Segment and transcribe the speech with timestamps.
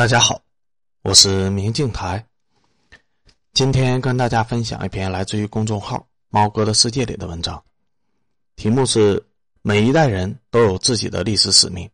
[0.00, 0.40] 大家好，
[1.02, 2.24] 我是明镜台。
[3.52, 7.62] 今天跟大家分享一篇来自于公众号“猫哥的世界”里的文章，
[8.56, 9.22] 题目是
[9.60, 11.86] “每一代人都有自己的历史使命”。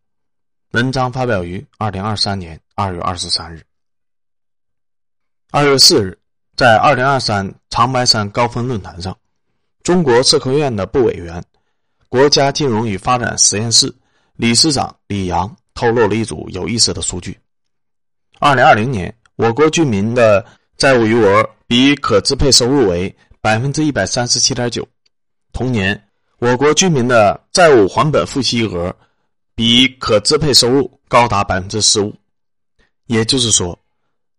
[0.70, 3.60] 文章发表于二零二三年二月二十三日。
[5.50, 6.16] 二月四日，
[6.54, 9.18] 在二零二三长白山高峰论坛上，
[9.82, 11.42] 中国社科院的部委员、
[12.08, 13.92] 国家金融与发展实验室
[14.36, 17.36] 理事长李阳透露了一组有意思的数据。
[18.38, 20.44] 二零二零年，我国居民的
[20.76, 24.86] 债务余额比可支配收入为百分之一百三十七点九。
[25.52, 26.00] 同年，
[26.38, 28.94] 我国居民的债务还本付息额
[29.54, 32.14] 比可支配收入高达百分之十五。
[33.06, 33.78] 也就是说，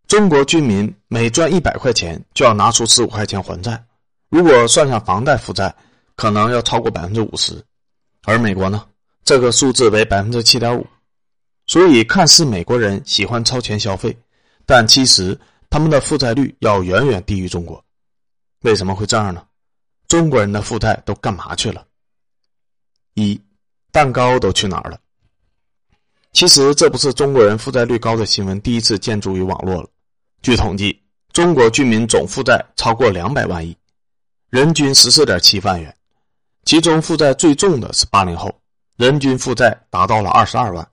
[0.07, 3.83] 中国居民每赚一百块钱就要拿出十五块钱还债。
[4.29, 5.73] 如果算上房贷负债，
[6.15, 7.53] 可能要超过百分之五十。
[8.25, 8.85] 而美国呢，
[9.23, 10.85] 这个数字为百分之七点五。
[11.67, 14.17] 所以，看似美国人喜欢超前消费，
[14.65, 15.37] 但其实
[15.69, 17.83] 他们的负债率要远远低于中国。
[18.61, 19.45] 为什么会这样呢？
[20.07, 21.85] 中国人的负债都干嘛去了？
[23.15, 23.39] 一，
[23.91, 24.97] 蛋糕都去哪儿了？
[26.31, 29.89] 其实这不是中国人负债率高的新闻第一次见诸于网络了。
[30.41, 30.97] 据统计，
[31.33, 33.75] 中国居民总负债超过两百万亿，
[34.49, 35.93] 人均十四点七万元，
[36.63, 38.57] 其中负债最重的是八零后，
[38.95, 40.87] 人均负债达到了二十二万。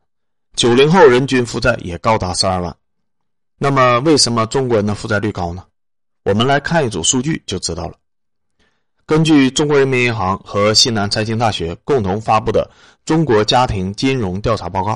[0.56, 2.74] 九零后人均负债也高达十二万，
[3.58, 5.64] 那么为什么中国人的负债率高呢？
[6.22, 7.94] 我们来看一组数据就知道了。
[9.04, 12.70] 根据中国人民银行和西南财经大学共同发布的
[13.04, 14.92] 《中国家庭金融调查报告》，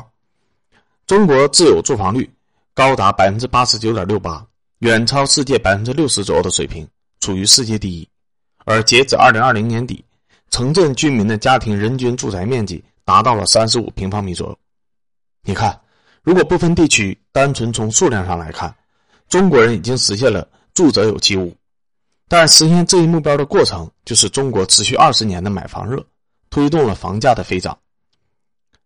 [1.07, 2.31] 中国自有住房率
[2.73, 4.47] 高达百分之八十九点六八，
[4.79, 8.09] 远超世界百分之六十左右的水平，处于世界第一。
[8.65, 10.05] 而截止二零二零年底，
[10.51, 14.59] 城镇居民的家庭人均住宅面积达到了三十五平方米左右。
[15.43, 15.81] 你看，
[16.23, 18.75] 如果不分地区，单纯从数量上来看，
[19.29, 21.55] 中国人已经实现了住者有其屋。
[22.29, 26.05] 但实现这一目标的过程，就是中国持续二十年的买房热，
[26.51, 27.79] 推动了房价的飞涨。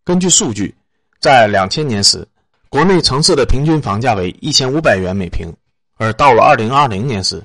[0.05, 0.73] 根据数据，
[1.21, 2.25] 在两千年时，
[2.69, 5.53] 国内城市的平均房价为一千五百元每平，
[5.97, 7.43] 而到了二零二零年时，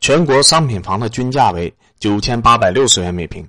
[0.00, 3.48] 全国商品房的均价为九千八百六十元每平。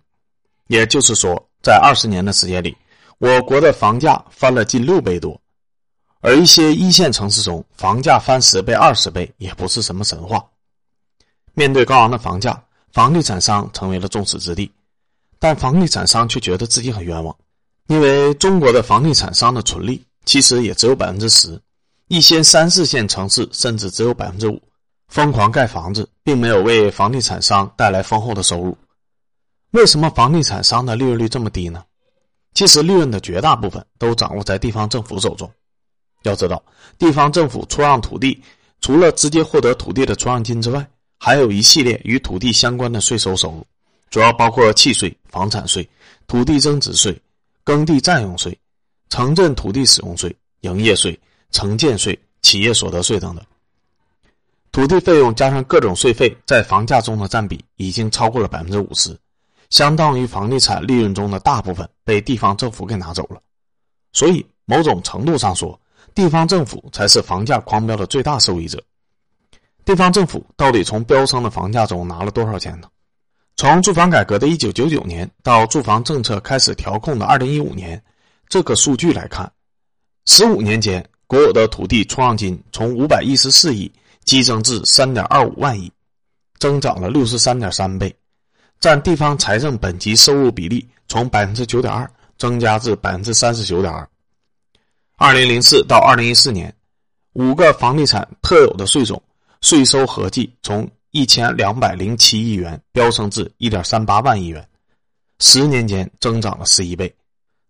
[0.67, 2.77] 也就是说，在二十年的时间里。
[3.19, 5.39] 我国的房价翻了近六倍多，
[6.21, 10.43] 而一些一线城市中房价翻十倍、二十倍也不是什么神话。
[11.53, 12.63] 面对高昂的房价，
[12.93, 14.71] 房地产商成为了众矢之的，
[15.37, 17.35] 但房地产商却觉得自己很冤枉，
[17.87, 21.61] 因为中国的房地产商的纯利其实也只有百分之十，
[22.07, 24.61] 一些三四线城市甚至只有百分之五，
[25.09, 28.77] 疯狂盖房子并没有为房地产商带来丰厚的收入。
[29.71, 31.83] 为什么房地产商的利润率这么低呢？
[32.53, 35.49] 其实，利润的绝大部分都掌握在地方政府手中。
[36.23, 36.61] 要知道，
[36.97, 38.41] 地方政府出让土地，
[38.81, 40.85] 除了直接获得土地的出让金之外，
[41.17, 43.65] 还有一系列与土地相关的税收收入，
[44.09, 45.87] 主要包括契税、房产税、
[46.27, 47.17] 土地增值税、
[47.63, 48.57] 耕地占用税、
[49.09, 51.17] 城镇土地使用税、营业税、
[51.51, 53.45] 城建税、企业所得税等等。
[54.71, 59.17] 土地费用加上各种税费，在房价中的占比已经超过了百分之五十。
[59.69, 63.39] 相当于房地产利润中的大部分被地方政府给拿走了，
[64.13, 65.79] 所以某种程度上说，
[66.15, 68.83] 地方政府才是房价狂飙的最大受益者。
[69.85, 72.87] 地方政府到底从飙升的房价中拿了多少钱呢？
[73.55, 78.01] 从住房改革的一九九九年到住房政策开始调控的二零一五年，
[78.47, 79.51] 这个数据来看，
[80.25, 83.91] 十五年间国有的土地出让金从五百一十四亿
[84.23, 85.91] 激增至三点二五万亿，
[86.57, 88.15] 增长了六十三点三倍。
[88.79, 94.07] 占地方财政本级收入比例从百分之九点二增加至百分之三十九点二。
[95.17, 96.73] 二零零四到二零一四年，
[97.33, 99.21] 五个房地产特有的税种
[99.59, 104.65] 税收合计从一千两百零七亿元飙升至一点三八万亿元，
[105.39, 107.13] 十年间增长了十一倍，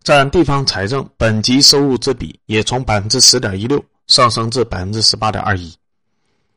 [0.04, 5.74] 占地方财政本级收入之比也从百分之十点一六上升至百分之十八点二一。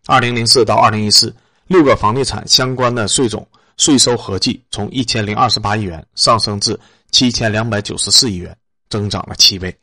[0.06, 1.34] 二零零四到二零一四，
[1.68, 3.48] 六个房地产相关的税种。
[3.76, 6.78] 税收合计从一千零二十八亿元上升至
[7.10, 8.56] 七千两百九十四亿元，
[8.88, 9.76] 增长了七倍。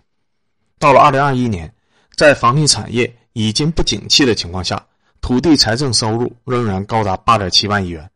[0.77, 1.73] 到了二零二一年，
[2.15, 4.83] 在房地产业已经不景气的情况下，
[5.21, 8.09] 土地财政收入仍然高达八点七万亿元，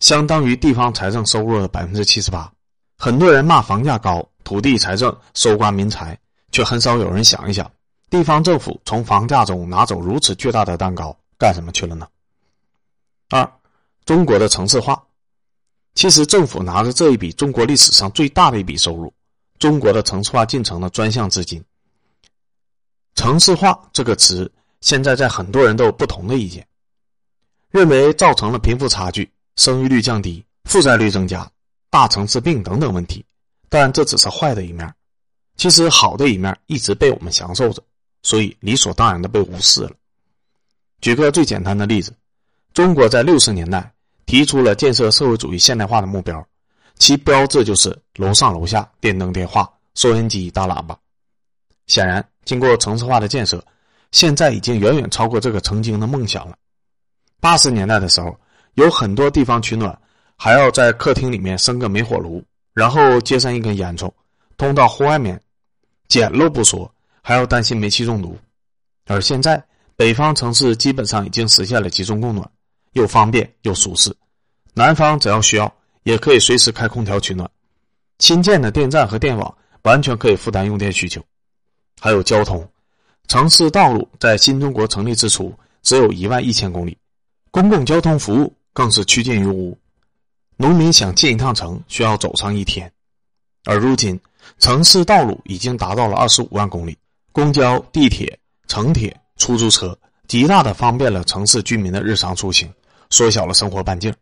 [0.00, 2.52] 相当于地方财政收入的百分之七十八。
[2.98, 6.18] 很多人骂房价高，土地财政收刮民财，
[6.50, 7.70] 却很少有人想一想，
[8.10, 12.08] 地方政府从房价中拿走如此巨大的蛋糕，干什么去了呢？
[13.30, 13.48] 二。
[14.06, 15.04] 中国的城市化，
[15.96, 19.12] 其实政府拿着这一笔中国历史上最大的一笔收入——
[19.58, 21.62] 中国的城市化进程的专项资金。
[23.16, 24.50] 城市化这个词，
[24.80, 26.64] 现在在很多人都有不同的意见，
[27.72, 31.50] 认为造成了贫富差距、生育率降低、负债率增加、
[31.90, 33.24] 大城市病等等问题。
[33.68, 34.94] 但这只是坏的一面，
[35.56, 37.82] 其实好的一面一直被我们享受着，
[38.22, 39.90] 所以理所当然的被无视了。
[41.00, 42.14] 举个最简单的例子，
[42.72, 43.92] 中国在六十年代
[44.26, 46.46] 提出了建设社会主义现代化的目标，
[46.98, 50.98] 其标志就是楼上楼下、电灯电话、收音机、大喇叭。
[51.86, 53.64] 显然，经过城市化的建设，
[54.12, 56.56] 现在已经远远超过这个曾经的梦想了。
[57.40, 58.38] 八十年代的时候，
[58.74, 59.96] 有很多地方取暖
[60.36, 62.44] 还要在客厅里面生个煤火炉。
[62.74, 64.10] 然后接上一根烟囱，
[64.58, 65.40] 通到户外面，
[66.08, 66.92] 简陋不说，
[67.22, 68.36] 还要担心煤气中毒。
[69.06, 69.64] 而现在，
[69.96, 72.46] 北方城市基本上已经实现了集中供暖，
[72.96, 74.14] 又方便又舒适。
[74.72, 75.72] 南方只要需要，
[76.02, 77.48] 也可以随时开空调取暖。
[78.18, 81.22] 新建的电站和电网完全可以负担用电需求。
[82.00, 82.66] 还有交通，
[83.28, 85.52] 城市道路在新中国成立之初
[85.82, 86.96] 只有一万一千公里，
[87.50, 89.76] 公共交通服务更是趋近于无。
[90.56, 92.90] 农民想进一趟城需要走上一天，
[93.66, 94.18] 而如今
[94.58, 96.96] 城市道路已经达到了二十五万公里，
[97.30, 102.72] 公交、地铁、城铁、出租车极大的方便了城市居民的日常出行，
[103.10, 104.12] 缩小了生活半径。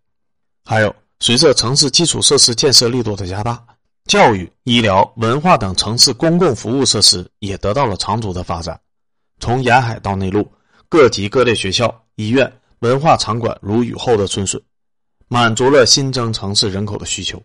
[0.64, 3.62] 还有，随着城市基础设施建设力度的加大，
[4.06, 8.80] 教育、医疗、文化等城市公共服务设施也得到了长足的发展。
[9.40, 10.46] 从沿海到内陆，
[10.88, 12.50] 各级各类学校、医院、
[12.80, 14.60] 文化场馆如雨后的春笋。
[15.26, 17.42] 满足了新增城市人口的需求，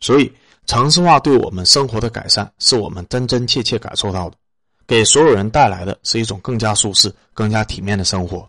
[0.00, 0.32] 所以
[0.66, 4.36] 城市化对我们生活的改善是我们真真切切感受到的，
[4.86, 8.48] 给所有人带来的是一种更加舒适、更加体面的生活。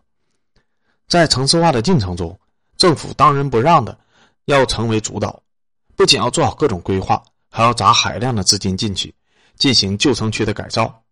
[1.08, 2.38] 在城市化的进程中，
[2.78, 3.98] 政府当仁不让的
[4.46, 5.42] 要成为主导，
[5.96, 9.14] 不仅要做好各种规划，还要砸海量的资金进去，
[9.58, 11.04] 进行旧城区的改造，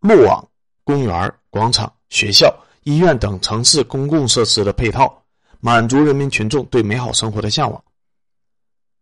[0.00, 0.46] 路网、
[0.84, 2.54] 公园、广场、学校、
[2.84, 5.22] 医院等城市公共设施的配套。
[5.60, 7.82] 满足人民群众对美好生活的向往。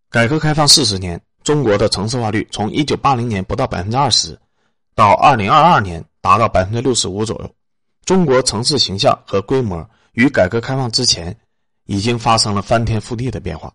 [0.09, 4.39] 改革开放四十年，中国的城市化率从一九八零年不到百分之二十，
[4.95, 7.55] 到二零二二年达到百分之六十五左右。
[8.07, 11.35] 中国城市形象和规模与改革开放之前
[11.87, 13.73] 已经发生了翻天覆地的变化。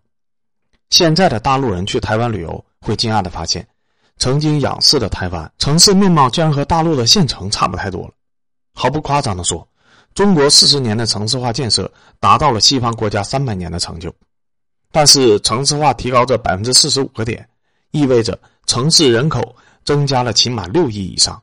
[0.90, 3.66] 现在的大陆人去台湾旅游，会惊讶的发现，
[4.18, 8.12] 曾经仰视的台湾城市面貌，竟然和大陆的县城差不太多了。
[8.74, 9.66] 毫不夸张的说。
[10.14, 11.90] 中国四十年的城市化建设
[12.20, 14.14] 达到了西方国家三百年的成就，
[14.90, 17.48] 但是城市化提高这百分之四十五个点，
[17.92, 19.56] 意味着城市人口
[19.86, 21.42] 增加了起码六亿以上。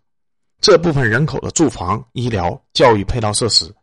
[0.61, 3.73] 这部分人口的住房、医疗、教育配套设施，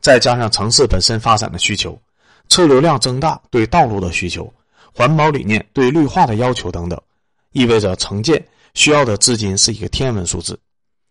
[0.00, 2.00] 再加上城市本身发展的需求，
[2.48, 4.52] 车流量增大对道路的需求，
[4.94, 7.00] 环保理念对绿化的要求等等，
[7.52, 8.44] 意味着城建
[8.74, 10.58] 需要的资金是一个天文数字。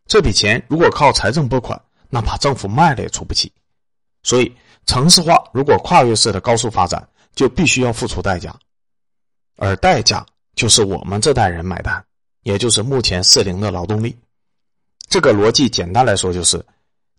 [0.08, 3.52] 这笔钱如果靠财政拨款，那把政府卖了也出不起，
[4.24, 4.52] 所以
[4.86, 8.54] 城市化如果跨越式的高速发展，就必须要付出代价，
[9.58, 10.26] 而代价
[10.56, 12.04] 就是我们这代人买单，
[12.42, 14.18] 也就是目前适龄的劳动力。
[15.08, 16.66] 这个逻辑简单来说就是：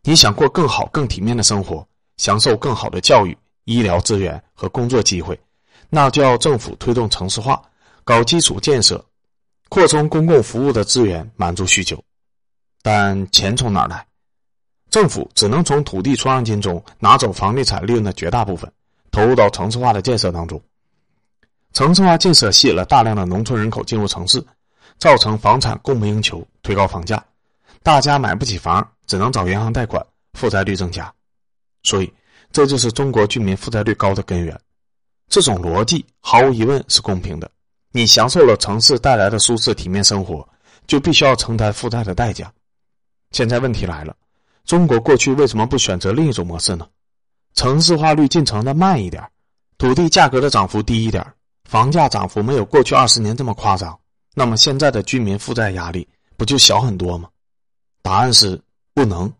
[0.02, 1.86] 你想过更好、更体面的生活，
[2.16, 5.38] 享受更好的教育、医疗资源和工作机会，
[5.88, 7.60] 那就要政府推动城市化，
[8.02, 9.04] 搞基础建设，
[9.68, 12.02] 扩充公共服务的资源，满足需求。
[12.82, 14.06] 但钱从哪来？
[14.90, 18.72] 政府只能从土地出让金中拿走房地产利润的绝大部分，
[19.10, 20.60] 投入到城市化的建设当中。
[21.72, 24.44] 城市化建设吸引了大量的农村人口进入城市，
[24.98, 27.24] 造成房产供不应求，推高房价，
[27.82, 31.12] 大家买不起房，只能找银行贷款，负债率增加。
[31.82, 32.12] 所以，
[32.52, 34.58] 这就是中国居民负债率高的根源。
[35.28, 37.50] 这种逻辑毫无疑问是公平的。
[37.92, 40.46] 你享受了城市带来的舒适体面生活，
[40.86, 42.52] 就必须要承担负债的代价。
[43.30, 44.14] 现在问题来了。
[44.66, 46.86] 中国过去为什么不选择另一种模式呢？
[47.54, 49.26] 城市化率进程的慢一点，
[49.78, 51.26] 土地价格的涨幅低一点，
[51.64, 53.98] 房价涨幅没有过去二十年这么夸张，
[54.34, 56.06] 那么现在的居民负债压力
[56.36, 57.28] 不就小很多吗？
[58.02, 58.60] 答案是
[58.94, 59.32] 不能。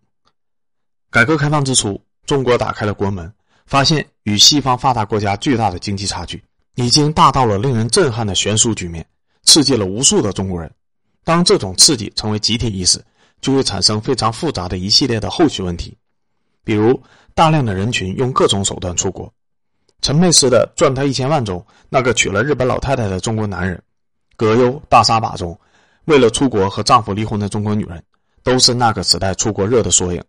[1.10, 3.32] 改革开放之初，中国打开了国门，
[3.66, 6.42] 发现与西方发达国家巨大的经济差距
[6.74, 9.06] 已经大到了令人震撼的悬殊局面，
[9.42, 10.70] 刺激了无数的中国人。
[11.24, 13.04] 当这种刺激成为集体意识。
[13.42, 15.96] 就会产生非常复杂的一系列的后续问题，
[16.62, 17.02] 比如
[17.34, 19.32] 大量的人群用各种手段出国。
[20.02, 23.78] 陈佩斯的《赚他一千万》中，那个娶了日本老太太的中国男人；
[24.36, 25.58] 葛优《大撒把》中，
[26.04, 28.04] 为了出国和丈夫离婚的中国女人，
[28.42, 30.22] 都是那个时代出国热的缩影。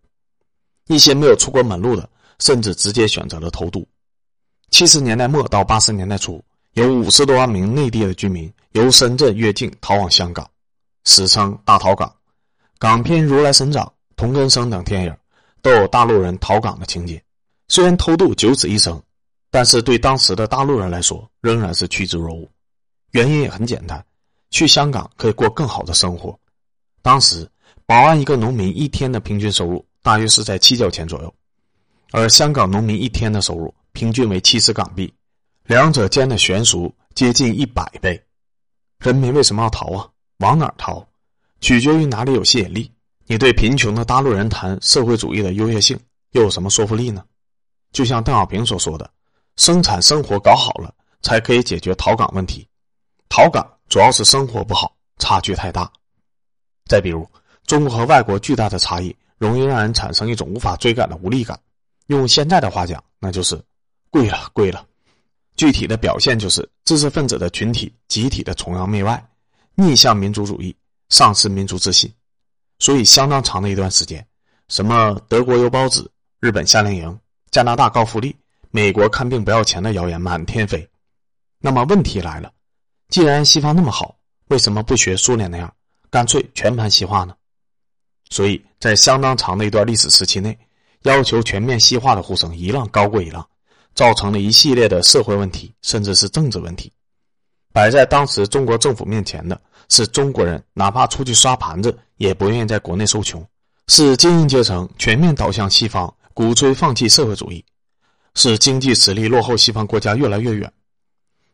[0.87, 3.87] 一些没有出国门路的，甚至直接选择了偷渡。
[4.71, 10.49] 七十年代末到八十年代初，有五十多万名内地的居民由深圳越境逃往香港，
[11.05, 12.13] 史称“大逃港”。
[12.79, 15.15] 港片如来神掌，童根生等电影，
[15.61, 17.21] 都有大陆人逃港的情节。
[17.67, 19.01] 虽然偷渡九死一生，
[19.49, 22.49] 但是对当时的大陆人来说，仍然是趋之若鹜。
[23.11, 24.03] 原因也很简单，
[24.49, 26.37] 去香港可以过更好的生活。
[27.01, 27.49] 当时
[27.91, 31.35] 保安一个农民一天的平均收入大约是在七角钱左右，
[32.11, 35.13] 而香港农民一天的收入平均为七十港币，
[35.65, 38.17] 两者间的悬殊接近一百倍。
[38.99, 40.07] 人民为什么要逃啊？
[40.37, 41.05] 往哪儿逃？
[41.59, 42.89] 取决于哪里有吸引力。
[43.25, 45.99] 你对贫穷的大陆人谈社会主义的优越性，
[46.31, 47.21] 又有什么说服力呢？
[47.91, 49.11] 就像邓小平所说的
[49.59, 52.65] ：“生产生活搞好了，才可以解决逃港问题。
[53.27, 55.91] 逃港主要是生活不好，差距太大。”
[56.87, 57.29] 再比如，
[57.71, 61.57] 中国和外国巨大的差异，容易让人产生一种无法追赶的无力感。
[62.07, 63.57] 用现在的话讲，那就是
[64.09, 64.85] 贵了，贵了。
[65.55, 69.25] 具体的表现就是知识分子的群体集体的崇洋媚外，
[69.73, 70.75] 逆向民族主义，
[71.07, 72.13] 丧失民族自信。
[72.77, 74.27] 所以，相当长的一段时间，
[74.67, 76.11] 什么德国有包子、
[76.41, 77.17] 日本夏令营、
[77.51, 78.35] 加拿大高福利、
[78.69, 80.85] 美国看病不要钱的谣言满天飞。
[81.57, 82.51] 那么问题来了，
[83.07, 84.13] 既然西方那么好，
[84.49, 85.73] 为什么不学苏联那样，
[86.09, 87.33] 干脆全盘西化呢？
[88.31, 90.57] 所以在相当长的一段历史时期内，
[91.03, 93.47] 要求全面西化的呼声一浪高过一浪。
[93.93, 96.89] 造成了一系列的社会问题，甚至是政治问题。
[97.73, 99.59] 摆在当时中国政府面前的
[99.89, 103.45] 是中国人哪怕出去刷盘子也不愿意在国内受穷，
[103.89, 107.63] 是精英阶层全面倒向西方，鼓吹放弃社会主义，
[108.33, 110.71] 是经济实力落后西方国家越来越远。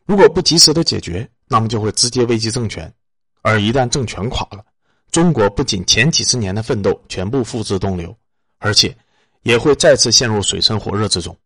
[0.06, 2.94] 如果不及时的解决，那么就会直接危及政权。
[3.42, 4.64] 而一旦政权垮了，
[5.10, 8.14] 中国不仅前几十年的奋斗全部付之东流，
[8.58, 8.94] 而且
[9.42, 11.36] 也会再次陷入水深火热之中。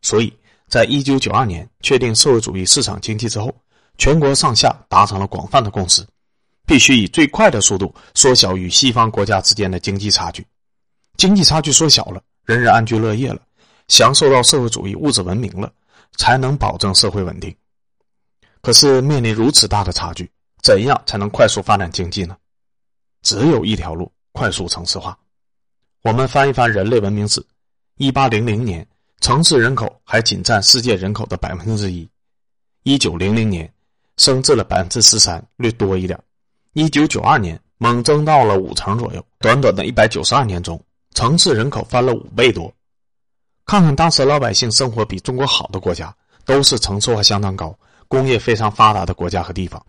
[0.00, 0.32] 所以，
[0.68, 3.54] 在一九九二年确定社会主义市场经济之后，
[3.98, 6.04] 全国上下达成了广泛的共识：
[6.66, 10.44] 必须以最快的速度缩小与西方国家之间的经济差距。
[11.16, 13.40] 经济差距缩小了，人人安居乐业了，
[13.88, 15.70] 享受到社会主义物质文明了，
[16.16, 17.54] 才能保证社会稳定。
[18.62, 20.30] 可是，面临如此大的差距，
[20.62, 22.34] 怎样才能快速发展经济呢？
[23.24, 25.18] 只有一条路：快速城市化。
[26.02, 27.44] 我们翻一翻人类文明史，
[27.96, 28.86] 一八零零年。
[29.20, 32.06] 城市人口还仅占世界人口的百分之一，
[32.82, 33.72] 一九零零年
[34.18, 36.20] 升至了百分之十三，略多一点。
[36.74, 39.24] 一九九二年猛增到了五成左右。
[39.38, 40.78] 短短的一百九十二年中，
[41.14, 42.70] 城市人口翻了五倍多。
[43.64, 46.14] 看看当时老百姓生活比中国好的国家，
[46.44, 47.74] 都是城市化相当高、
[48.08, 49.82] 工业非常发达的国家和地方。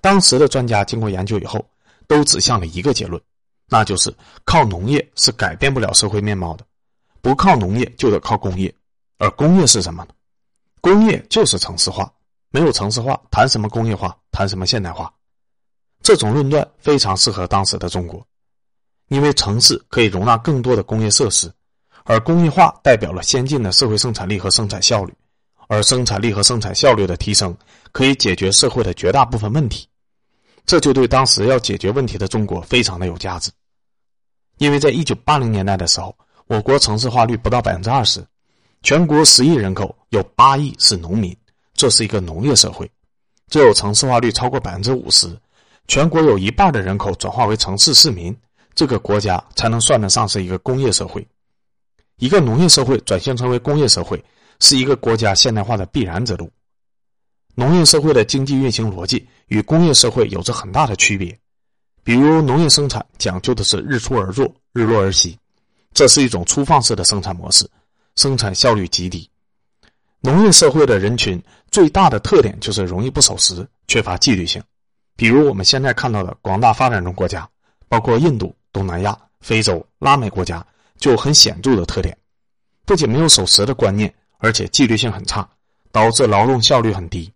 [0.00, 1.62] 当时的专家经过研究以后，
[2.06, 3.20] 都指向了一个结论，
[3.68, 6.64] 那就是靠农业是改变不了社会面貌的。
[7.20, 8.72] 不靠农业就得靠工业，
[9.18, 10.10] 而工业是什么呢？
[10.80, 12.12] 工业就是城市化，
[12.50, 15.12] 没有城市化，谈什么工业化，谈什么现代化？
[16.02, 18.24] 这种论断非常适合当时的中国，
[19.08, 21.52] 因为城市可以容纳更多的工业设施，
[22.04, 25.12] 而工业化代表了先进的社会生产力和生产效率，
[25.66, 27.56] 而生产力和生产效率的提升
[27.90, 29.88] 可以解决社会的绝大部分问题，
[30.66, 33.50] 这就对当时要解决问题的中国非常的有价值，
[34.58, 36.14] 因为在一九八零年代的时候。
[36.48, 38.24] 我国城市化率不到百分之二十，
[38.84, 41.36] 全国十亿人口有八亿是农民，
[41.74, 42.88] 这是一个农业社会。
[43.48, 45.36] 只有城市化率超过百分之五十，
[45.88, 48.32] 全国有一半的人口转化为城市市民，
[48.76, 51.26] 这个国家才能算得上是一个工业社会。
[52.18, 54.24] 一个农业社会转型成为工业社会，
[54.60, 56.48] 是一个国家现代化的必然之路。
[57.58, 61.36] 农业社会的经济运行逻辑与工业社会有着很大的区别，
[62.04, 65.38] 比如农业生产讲究的是日出而作，日落而息。
[65.94, 67.66] 这是一种粗放式的生产模式，
[68.16, 69.26] 生产效率极低。
[70.20, 74.62] 农业社会的人群最大的特点就是容易不守时，缺乏纪律性。
[75.16, 77.48] 比如我们现在看到的广大发展中国家，
[77.88, 80.62] 包括印度、东南亚、非洲、拉美国家，
[80.98, 82.14] 就很显著的特点：
[82.84, 85.48] 不仅没有守时的观念，而且纪律性很差，
[85.90, 87.32] 导致劳动效率很低。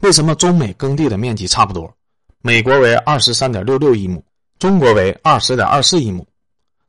[0.00, 1.92] 为什么中美耕地的面积差不多？
[2.40, 4.22] 美国为二十三点六六亿亩，
[4.58, 6.26] 中国为二十点二四亿亩。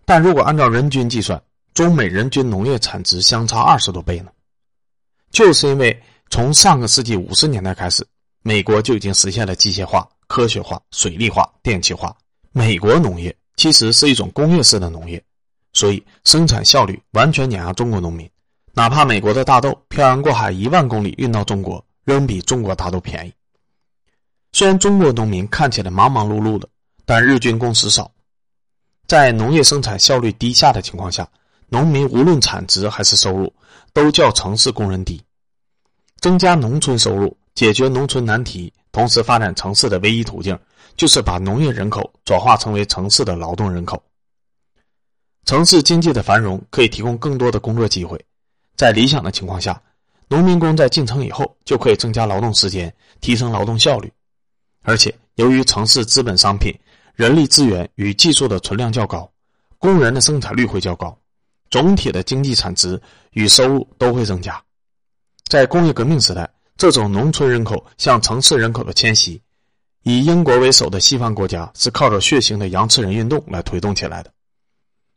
[0.05, 1.41] 但如果按照人均计算，
[1.73, 4.31] 中美人均农业产值相差二十多倍呢？
[5.29, 8.05] 就是因为从上个世纪五十年代开始，
[8.43, 12.15] 美国就已经实现了机械化、科学化、水利化、电气化。
[12.53, 15.21] 美国农业其实是一种工业式的农业，
[15.73, 18.29] 所以生产效率完全碾压中国农民。
[18.73, 23.33] 哪怕美国的大豆漂洋过海一万公里运到中国，仍比中国大豆便宜。
[24.53, 26.67] 虽然中国农民看起来忙忙碌碌的，
[27.05, 28.11] 但日均工时少。
[29.07, 31.27] 在农业生产效率低下的情况下，
[31.69, 33.53] 农民无论产值还是收入，
[33.93, 35.21] 都较城市工人低。
[36.19, 40.57] 增加农村收入，解决农村难题，同时发展城市的唯一途径，
[40.95, 44.01] 就是把农业人口转化成为城市的劳动人口，
[45.45, 48.23] 城市经济的繁荣可以提供更多的工作机会，
[48.75, 49.81] 在理想的情况下，
[50.31, 54.09] 农民工在进城以后就可以增加劳动时间，提升劳动效率。
[54.81, 56.73] 而且，由于城市资本、商品、
[57.15, 59.29] 人力资源与技术的存量较高，
[59.77, 61.13] 工人的生产率会较高，
[61.69, 62.97] 总体的经济产值
[63.31, 64.63] 与收入都会增加。
[65.49, 69.41] 在工业革命时代，这种农村人口向城市人口的迁徙，
[70.03, 74.31] 以英国为首的西方国家是靠着血腥的羊吃人运动来推动起来的。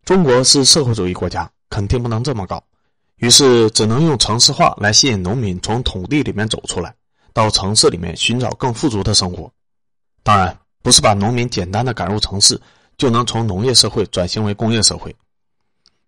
[0.04, 2.60] 中国是社会主义国家，肯定不能这么搞，
[3.16, 6.94] 于是只能用城市化来吸引农民从土地里面走出来，
[7.32, 9.50] 到城市里面寻找更富足的生活。
[10.22, 12.60] 当然，不是把农民简单的赶入城市
[12.96, 15.14] 就能从农业社会转型为工业社会。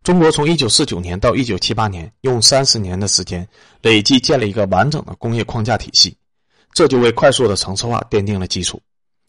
[0.03, 3.47] 中国从一九四九年到一九七八年，用三十年的时间
[3.83, 6.17] 累计建立一个完整的工业框架体系，
[6.73, 8.81] 这就为快速的城市化奠定了基础，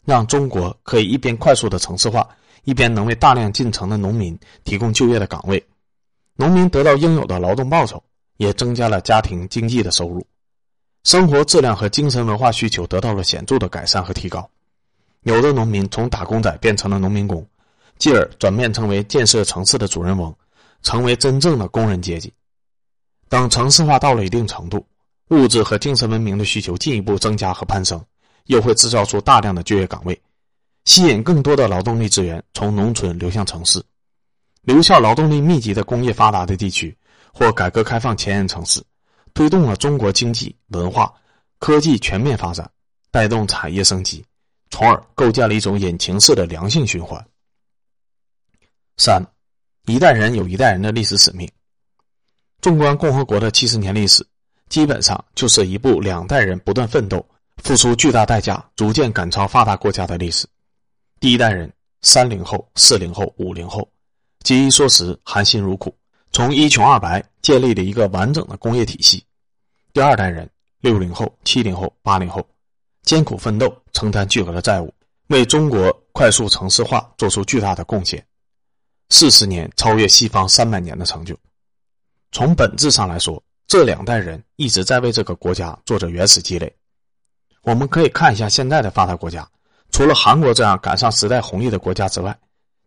[0.05, 2.27] 让中国可以一边快速的城市化。
[2.63, 5.65] 一边能为大量进城的农民提供就业的岗位，
[6.39, 8.01] 农民得到应有的劳动报酬，
[8.37, 10.23] 也增加了家庭经济的收入，
[11.03, 14.47] 生活质量和精神文化需求得到了显著的改善和提高。
[15.23, 17.43] 有的农民从打工仔变成了农民工，
[17.97, 20.33] 继而转变成为建设城市的主人翁，
[20.83, 22.31] 成为真正的工人阶级。
[23.27, 24.85] 等城市化到了一定程度，
[25.29, 27.99] 物质和精神文明的需求进一步增加和攀升，
[28.45, 30.21] 又会制造出大量的就业岗位。
[30.85, 33.83] 吸引更多的劳动力资源从农村流向城市，
[34.67, 36.93] 留下劳动力密集的工业发达的地区
[37.33, 38.83] 或改革开放前沿城市，
[39.33, 41.09] 推动了中国经济、文化、
[41.57, 42.69] 科技全面发展，
[43.09, 44.21] 带动产业升级，
[44.69, 47.25] 从而构建了一种引擎式的良性循环。
[48.97, 49.25] 三，
[49.85, 51.49] 一代人有一代人的历史使命。
[52.59, 54.27] 纵观共和国的七十年历史，
[54.67, 57.25] 基本上就是一部两代人不断奋斗、
[57.63, 60.45] 付出巨大代价、逐渐赶超发达国家的历史。
[61.21, 61.71] 第一代人，
[62.01, 63.89] 三零后、四零后、五零后，
[64.47, 65.93] 节衣缩食、含辛茹苦，
[66.31, 69.21] 从一穷二白建立了一个完整的工业体系。
[69.91, 72.47] 第二代人，六零后、七零后、八零后，
[73.03, 74.93] 艰苦奋斗，承担巨额的债务，
[75.27, 78.25] 为中国快速城市化做出巨大的贡献。
[79.09, 81.37] 四十年超越西方三百年的成就。
[82.31, 86.73] 从本质上来说，这两代人一直在为这个国家做着原始积累。
[87.63, 89.45] 我们可以看一下现在的发达国家。
[89.91, 92.33] 除了韩国这样赶上时代红利的国家之外，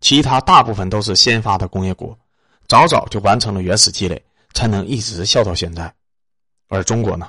[0.01, 2.19] 其他大部分都是先发的工业国，
[2.67, 4.23] 早早就完成了原始积累，
[4.55, 5.93] 才能一直笑到现在。
[6.69, 7.29] 而中国呢，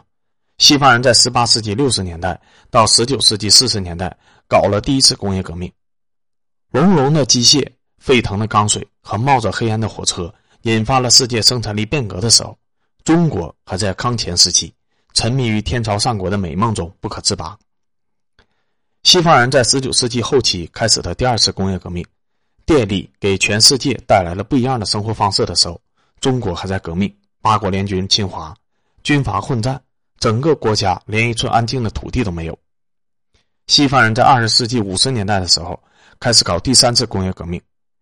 [0.57, 4.15] 西方人在十八世纪六十年代到十九世纪四十年代
[4.47, 5.71] 搞了第一次工业革命，
[6.71, 12.57] 隆隆的机械、沸腾的钢水和冒着黑烟的火车，引发了世界生产力变革的时候，
[13.03, 14.73] 中国还在康乾时期，
[15.13, 17.57] 沉迷于天朝上国的美梦中不可自拔。
[19.03, 22.05] 西方人在十九世纪后期开始的第二次工业革命，
[22.65, 25.79] 电力给全世界带来了不一样的生活方式的时候，
[26.19, 28.55] 中国还在革命，八国联军侵华，
[29.03, 29.81] 军阀混战，
[30.19, 32.57] 整个国家连一寸安静的土地都没有。
[33.67, 35.79] 西方人在二十世纪五十年代的时候
[36.19, 37.61] 开始搞第三次工业革命，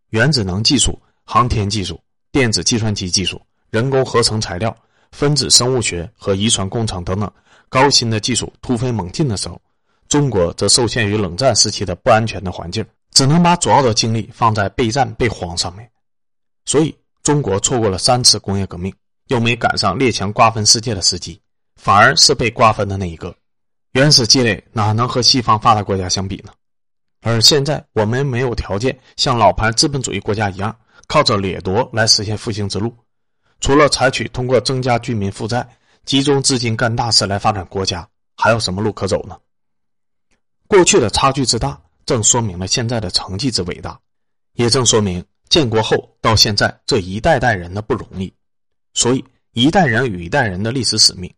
[0.10, 2.00] 原子能技术、航天技术、
[2.32, 4.76] 电子计算机技术、人工合成材料、
[5.12, 7.32] 分子生物学和遗传工程等等
[7.70, 9.60] 高新的技术突飞猛进的时候。
[10.08, 12.84] 中国则受限于冷战时期的不安全的环境，
[13.20, 15.92] 只能把主要的精力放在备战备荒上面，
[16.64, 18.96] 所以中国错过了三次工业革命，
[19.28, 21.38] 又没赶上列强瓜分世界的时机，
[21.76, 23.36] 反而是被瓜分的那一个。
[23.92, 26.54] 原始积累哪能和西方发达国家相比呢？
[27.20, 30.74] 而现在我们没有条件像老牌资本主义国家一样，
[31.08, 32.96] 靠着掠夺来实现复兴之路，
[33.60, 35.68] 除了采取通过增加居民负债、
[36.06, 39.38] 集中资金干大事来发展国家，还有什么路可走呢？
[40.68, 41.78] 过去的差距之大，
[42.10, 44.00] 正说明了现在的成绩之伟大，
[44.54, 48.34] 也正说明建国后到现在这一代代人的不容易。
[48.96, 51.32] 所以，一代人与一代人的历史使命。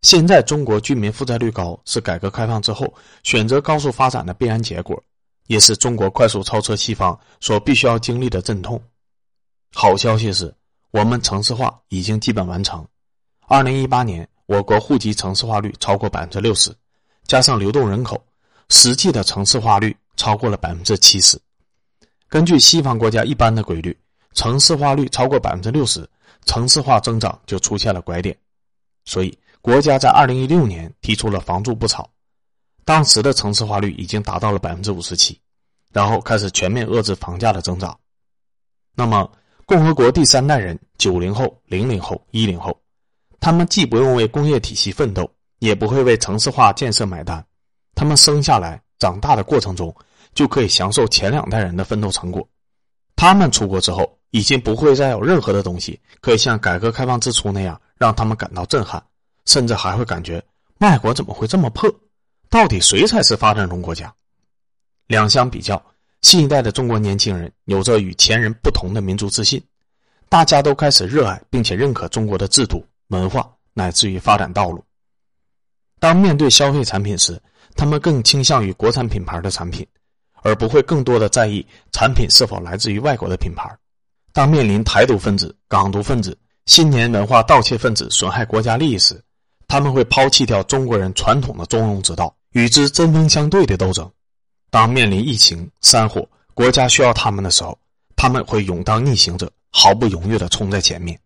[0.00, 2.90] 现在中国居民负债率高，是改革开放之后
[3.22, 4.98] 选择高速发展的必然结果，
[5.46, 8.82] 也是中国快速超车西方所必须要经历的阵痛。
[9.74, 10.54] 好消息是，
[10.90, 12.82] 我们城市化已经基本完成。
[13.46, 16.74] 二零一八年，我国户籍城市化率超过百分之六十，
[17.26, 18.24] 加上流动人口。
[18.68, 21.40] 实际的城市化率超过了百分之七十。
[22.28, 23.96] 根据西方国家一般的规律，
[24.32, 26.08] 城市化率超过百分之六十，
[26.46, 28.36] 城市化增长就出现了拐点。
[29.04, 32.08] 所以，国家在二零一六年提出了“房住不炒”，
[32.84, 35.38] 当时的城市化率已经达到了百分之五十七，
[35.92, 37.96] 然后开始全面遏制房价的增长。
[38.96, 39.30] 那么，
[39.66, 42.76] 共和国第三代人九零后、零零后、一零后，
[43.40, 47.44] 他们既不用为工业体系奋斗，也不会为城市化建设买单。
[47.94, 49.94] 他们生下来、长大的过程中，
[50.34, 52.46] 就可以享受前两代人的奋斗成果。
[53.16, 59.02] 他们出国之后，已经不会再有任何的东西可以像改革开放之初那样让他们感到震撼，
[59.46, 60.42] 甚至还会感觉
[60.78, 61.88] 外国怎么会这么破？
[62.50, 64.12] 到底谁才是发展中国家？
[65.06, 65.80] 两相比较，
[66.22, 69.62] 新一代的中国年轻人有着与前人不同的民族自信，
[70.28, 74.84] 大家都开始热爱并且认可中国的制度、文化乃至于发展道路。
[76.00, 77.40] 当面对消费产品时，
[77.74, 79.86] 他们更倾向于国产品牌的产品，
[80.42, 83.68] 而不会更多的在意产品是否来自于外国的品牌。
[84.32, 89.22] 当面临台独分子、港独分子、新年文化盗窃分子损害国家利益时，
[89.68, 94.10] 他们会抛弃掉中国人传统的中庸之道，与之针锋相对的斗争。
[94.70, 97.78] 当面临疫情、山火，国家需要他们的时候，
[98.16, 101.18] 他们会勇当逆行者，毫不犹豫的冲在前面。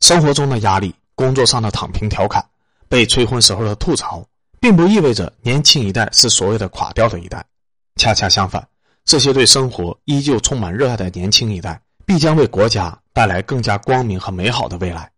[0.00, 2.44] 生活中的压力，工作上的躺平调侃。
[2.88, 4.24] 被催婚时候的吐槽，
[4.66, 7.46] 并不意味着年轻一代是所谓的垮掉的一代，
[7.94, 8.66] 恰恰相反，
[9.04, 15.08] 这些对生活依旧充满热爱的年轻一代，必将为国家带来更加光明和美好的未来。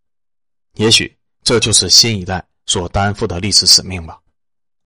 [0.75, 4.19] 也许这就是新一代所担负的历史使命吧。